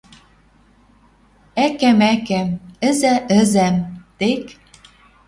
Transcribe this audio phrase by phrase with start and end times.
[1.65, 2.49] «Ӓкӓ-ӓкӓм»,
[2.89, 3.75] «ӹзӓ-ӹзӓм»
[4.17, 4.43] тек